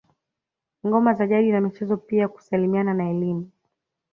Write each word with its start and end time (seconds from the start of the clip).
Ngoma 0.85 1.13
za 1.13 1.27
jadi 1.27 1.51
na 1.51 1.61
michezo 1.61 1.97
pia 1.97 2.27
kusalimiana 2.27 2.93
na 2.93 3.09
elimu 3.09 3.51